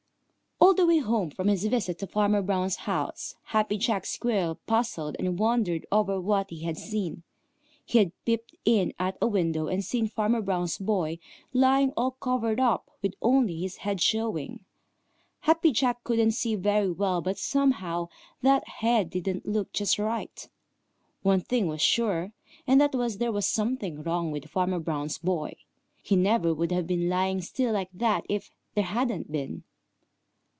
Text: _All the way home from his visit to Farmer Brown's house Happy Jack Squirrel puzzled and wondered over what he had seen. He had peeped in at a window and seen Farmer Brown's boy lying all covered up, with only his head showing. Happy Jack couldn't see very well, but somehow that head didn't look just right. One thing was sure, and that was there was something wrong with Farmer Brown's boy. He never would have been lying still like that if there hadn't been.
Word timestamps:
_All 0.73 0.75
the 0.75 0.85
way 0.85 0.99
home 0.99 1.31
from 1.31 1.47
his 1.47 1.65
visit 1.65 1.97
to 1.99 2.07
Farmer 2.07 2.41
Brown's 2.43 2.75
house 2.87 3.35
Happy 3.45 3.77
Jack 3.77 4.05
Squirrel 4.05 4.59
puzzled 4.67 5.15
and 5.17 5.39
wondered 5.39 5.87
over 5.91 6.21
what 6.21 6.51
he 6.51 6.59
had 6.61 6.77
seen. 6.77 7.23
He 7.83 7.97
had 7.97 8.11
peeped 8.25 8.55
in 8.63 8.93
at 8.99 9.17
a 9.19 9.27
window 9.27 9.67
and 9.67 9.83
seen 9.83 10.07
Farmer 10.07 10.39
Brown's 10.41 10.77
boy 10.77 11.17
lying 11.51 11.91
all 11.97 12.11
covered 12.11 12.59
up, 12.59 12.91
with 13.01 13.15
only 13.23 13.59
his 13.59 13.77
head 13.77 13.99
showing. 13.99 14.63
Happy 15.41 15.71
Jack 15.71 16.03
couldn't 16.03 16.31
see 16.33 16.55
very 16.55 16.91
well, 16.91 17.21
but 17.21 17.39
somehow 17.39 18.07
that 18.43 18.65
head 18.67 19.09
didn't 19.09 19.47
look 19.47 19.73
just 19.73 19.97
right. 19.97 20.47
One 21.23 21.41
thing 21.41 21.67
was 21.67 21.81
sure, 21.81 22.33
and 22.67 22.79
that 22.79 22.93
was 22.93 23.17
there 23.17 23.31
was 23.31 23.47
something 23.47 24.03
wrong 24.03 24.31
with 24.31 24.45
Farmer 24.49 24.79
Brown's 24.79 25.17
boy. 25.17 25.55
He 26.03 26.15
never 26.15 26.53
would 26.53 26.71
have 26.71 26.85
been 26.85 27.09
lying 27.09 27.41
still 27.41 27.73
like 27.73 27.89
that 27.93 28.25
if 28.29 28.51
there 28.75 28.85
hadn't 28.85 29.31
been. 29.31 29.63